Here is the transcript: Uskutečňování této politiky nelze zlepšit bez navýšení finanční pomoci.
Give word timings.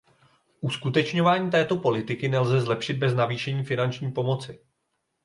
Uskutečňování 0.61 1.51
této 1.51 1.77
politiky 1.77 2.29
nelze 2.29 2.61
zlepšit 2.61 2.93
bez 2.93 3.13
navýšení 3.15 3.63
finanční 3.65 4.11
pomoci. 4.11 4.59